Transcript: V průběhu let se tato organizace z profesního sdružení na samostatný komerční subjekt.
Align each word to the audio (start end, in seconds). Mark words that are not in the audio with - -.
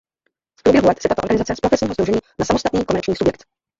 V 0.59 0.63
průběhu 0.63 0.87
let 0.87 1.01
se 1.01 1.07
tato 1.09 1.21
organizace 1.21 1.55
z 1.55 1.59
profesního 1.59 1.93
sdružení 1.93 2.19
na 2.39 2.45
samostatný 2.45 2.85
komerční 2.85 3.15
subjekt. 3.15 3.43